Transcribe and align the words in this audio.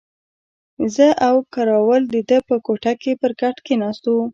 زه 0.95 1.07
او 1.27 1.35
کراول 1.53 2.01
د 2.13 2.15
ده 2.29 2.37
په 2.49 2.55
کوټه 2.65 2.93
کې 3.01 3.11
پر 3.21 3.31
کټ 3.39 3.55
کښېناستو. 3.65 4.15